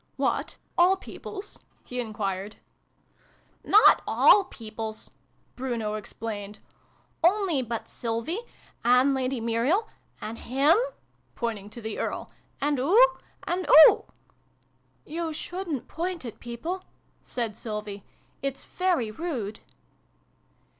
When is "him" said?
10.39-10.75